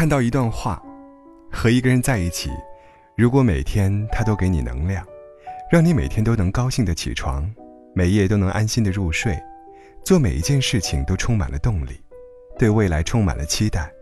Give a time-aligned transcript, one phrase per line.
[0.00, 0.82] 看到一段话：
[1.52, 2.48] 和一个人在一起，
[3.18, 5.06] 如果每天他都给你能量，
[5.70, 7.46] 让你每天都能高兴的起床，
[7.94, 9.38] 每夜都能安心的入睡，
[10.02, 12.00] 做每一件事情都充满了动力，
[12.58, 13.92] 对未来充满了期待，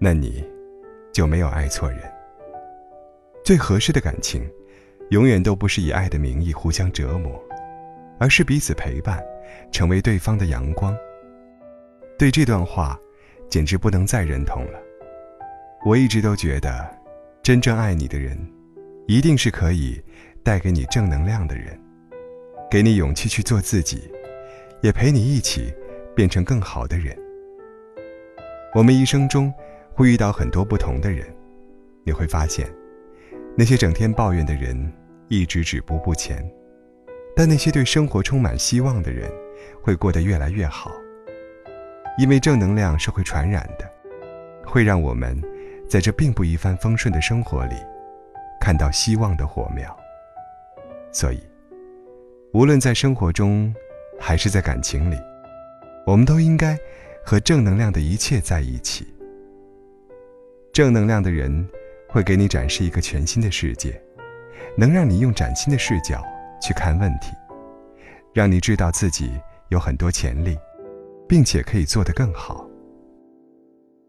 [0.00, 0.44] 那你
[1.12, 2.00] 就没有爱错人。
[3.44, 4.50] 最合适的感情，
[5.10, 7.40] 永远都不是以爱的名义互相折磨，
[8.18, 9.22] 而是彼此陪伴，
[9.70, 10.92] 成为对方的阳光。
[12.18, 12.98] 对这段话。
[13.50, 14.78] 简直不能再认同了。
[15.84, 16.90] 我一直都觉得，
[17.42, 18.36] 真正爱你的人，
[19.06, 20.02] 一定是可以
[20.42, 21.78] 带给你正能量的人，
[22.68, 24.10] 给你勇气去做自己，
[24.82, 25.72] 也陪你一起
[26.16, 27.16] 变成更好的人。
[28.74, 29.54] 我们一生中
[29.94, 31.24] 会遇到很多不同的人，
[32.04, 32.68] 你会发现，
[33.56, 34.92] 那些整天抱怨的人
[35.28, 36.44] 一直止步不前，
[37.36, 39.30] 但那些对生活充满希望的人，
[39.80, 40.90] 会过得越来越好。
[42.18, 43.88] 因为正能量是会传染的，
[44.66, 45.40] 会让我们
[45.88, 47.74] 在这并不一帆风顺的生活里
[48.60, 49.96] 看到希望的火苗。
[51.10, 51.40] 所以，
[52.52, 53.74] 无论在生活中
[54.20, 55.16] 还是在感情里，
[56.06, 56.78] 我们都应该
[57.24, 59.06] 和正能量的一切在一起。
[60.72, 61.68] 正能量的人
[62.08, 64.00] 会给你展示一个全新的世界，
[64.76, 66.22] 能让你用崭新的视角
[66.60, 67.32] 去看问题，
[68.34, 69.32] 让你知道自己
[69.70, 70.56] 有很多潜力。
[71.28, 72.66] 并且可以做得更好。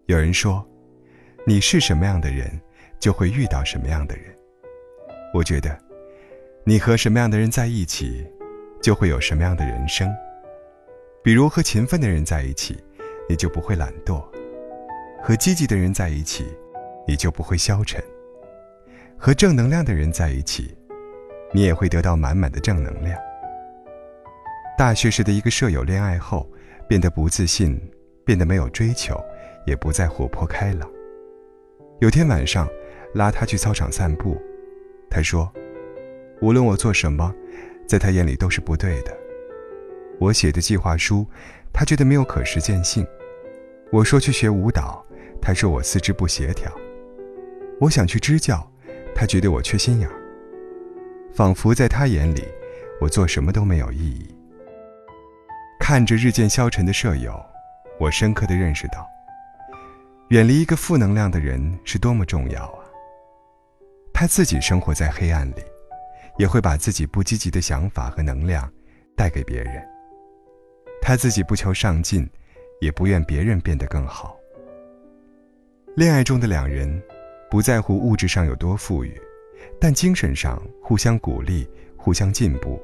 [0.05, 0.65] 有人说，
[1.49, 2.47] 你是什么样的人，
[2.99, 4.25] 就会遇到什么样的人。
[5.33, 5.75] 我觉得，
[6.63, 8.23] 你和什么样的人在一起，
[8.83, 10.07] 就会有什么样的人生。
[11.23, 12.77] 比如和勤奋的人在一起，
[13.27, 14.23] 你就不会懒惰；
[15.23, 16.45] 和积极的人在一起，
[17.07, 17.99] 你就不会消沉；
[19.17, 20.77] 和正能量的人在一起，
[21.51, 23.19] 你也会得到满满的正能量。
[24.77, 26.47] 大学时的一个舍友恋爱后。
[26.87, 27.79] 变得不自信，
[28.25, 29.15] 变得没有追求，
[29.63, 30.89] 也不再活泼开朗。
[31.99, 32.65] 有天晚上，
[33.13, 34.41] 拉他去操场散步，
[35.09, 35.51] 他说
[36.41, 37.33] ：“无论我做什么，
[37.85, 39.15] 在他眼里都是不对的。
[40.17, 41.27] 我写的计划书，
[41.73, 43.03] 他觉得没有可实践性；
[43.91, 45.05] 我说去学舞蹈，
[45.41, 46.71] 他说我四肢不协调；
[47.81, 48.65] 我想去支教，
[49.13, 50.15] 他觉得我缺心眼儿。
[51.33, 52.45] 仿佛在他眼里，
[53.01, 54.33] 我做什么都没有意义。”
[55.81, 57.37] 看着日渐消沉的舍友，
[57.99, 59.05] 我深刻的认识到，
[60.29, 62.85] 远离一个负能量的人是多么重要啊！
[64.13, 65.63] 他自己生活在黑暗里，
[66.37, 68.71] 也会把自己不积极的想法和能量
[69.17, 69.83] 带给别人。
[71.01, 72.29] 他自己不求上进，
[72.79, 74.37] 也不愿别人变得更好。
[75.95, 77.01] 恋爱中的两人，
[77.49, 79.19] 不在乎物质上有多富裕，
[79.81, 81.67] 但精神上互相鼓励、
[81.97, 82.79] 互相进步，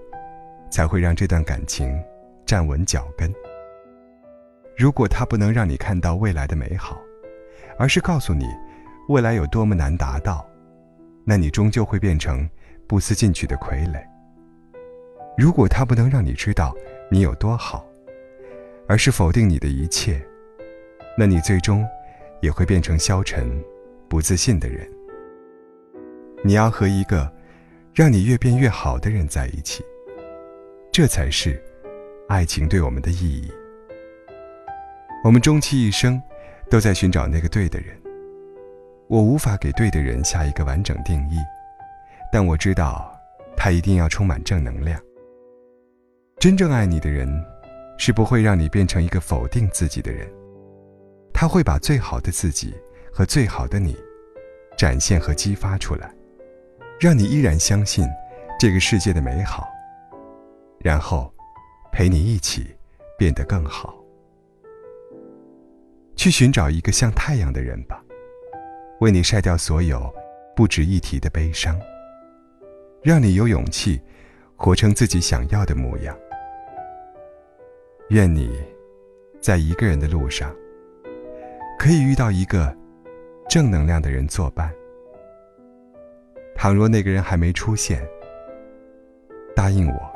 [0.71, 1.95] 才会让这段感情。
[2.43, 3.31] 站稳脚跟。
[4.75, 6.99] 如果他不能让你看到未来的美好，
[7.77, 8.45] 而是告诉你
[9.09, 10.45] 未来有多么难达到，
[11.23, 12.49] 那你终究会变成
[12.87, 14.03] 不思进取的傀儡。
[15.37, 16.73] 如果他不能让你知道
[17.11, 17.85] 你有多好，
[18.87, 20.21] 而是否定你的一切，
[21.17, 21.85] 那你最终
[22.41, 23.49] 也会变成消沉、
[24.07, 24.89] 不自信的人。
[26.43, 27.31] 你要和一个
[27.93, 29.83] 让你越变越好的人在一起，
[30.91, 31.61] 这才是。
[32.27, 33.51] 爱情对我们的意义，
[35.23, 36.19] 我们终其一生
[36.69, 37.95] 都在寻找那个对的人。
[39.07, 41.37] 我无法给对的人下一个完整定义，
[42.31, 43.15] 但我知道，
[43.55, 44.99] 他一定要充满正能量。
[46.39, 47.27] 真正爱你的人，
[47.97, 50.27] 是不会让你变成一个否定自己的人，
[51.33, 52.73] 他会把最好的自己
[53.13, 53.95] 和最好的你
[54.77, 56.13] 展现和激发出来，
[56.99, 58.07] 让你依然相信
[58.59, 59.67] 这个世界的美好，
[60.79, 61.31] 然后。
[61.97, 62.75] 陪你一起
[63.17, 63.95] 变得更好，
[66.25, 68.03] 去寻找一个像太阳的人吧，
[68.99, 70.11] 为你晒掉所有
[70.55, 71.79] 不值一提的悲伤，
[73.03, 74.01] 让你有勇气
[74.55, 76.17] 活成自己想要的模样。
[78.09, 78.59] 愿你
[79.39, 80.51] 在一个人的路上，
[81.77, 82.75] 可以遇到一个
[83.47, 84.73] 正能量的人作伴。
[86.55, 88.03] 倘若那个人还没出现，
[89.55, 90.11] 答应我。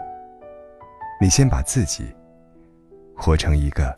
[1.22, 2.12] 你先把自己
[3.16, 3.96] 活成一个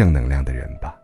[0.00, 0.96] 正能量的人吧。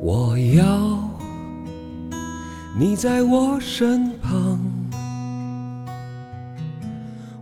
[0.00, 1.10] 我要
[2.78, 4.60] 你在我身旁。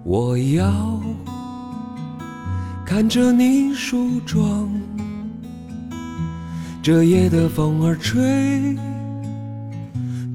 [0.04, 0.98] 我要
[2.90, 4.68] 看着你梳妆，
[6.82, 8.76] 这夜的风儿吹，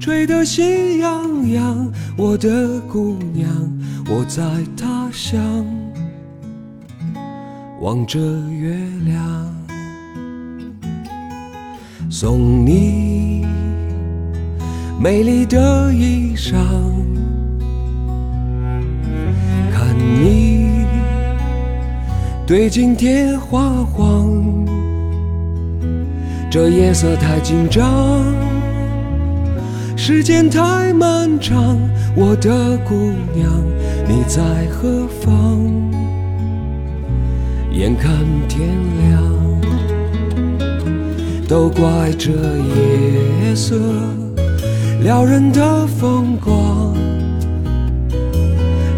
[0.00, 1.92] 吹得心痒痒。
[2.16, 3.46] 我的姑娘，
[4.08, 4.42] 我在
[4.74, 5.66] 他乡
[7.82, 8.18] 望着
[8.48, 8.74] 月
[9.04, 9.54] 亮，
[12.08, 13.44] 送你
[14.98, 16.56] 美丽的衣裳，
[22.46, 24.30] 对镜贴花黄。
[26.48, 28.24] 这夜色太紧张，
[29.96, 31.76] 时间太漫长，
[32.14, 32.94] 我的姑
[33.34, 33.50] 娘
[34.08, 35.60] 你在何方？
[37.72, 38.12] 眼看
[38.48, 38.68] 天
[39.02, 39.22] 亮，
[41.48, 43.74] 都怪这夜色
[45.02, 46.94] 撩人的风光，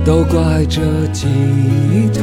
[0.05, 0.83] 都怪这
[1.15, 1.27] 吉
[2.13, 2.23] 他